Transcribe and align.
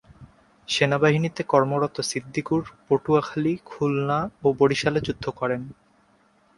সেনাবাহিনীতে 0.67 1.41
কর্মরত 1.43 1.95
সিদ্দিকুর 2.01 2.61
পটুয়াখালী, 2.87 3.53
খুলনা 3.65 4.19
ও 4.43 4.47
বরিশালে 4.59 4.99
যুদ্ধ 5.07 5.25
করেন। 5.39 5.61